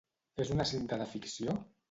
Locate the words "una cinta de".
0.55-1.07